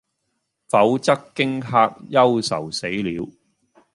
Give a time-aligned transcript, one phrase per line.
[0.67, 3.29] 否則驚嚇憂愁死了，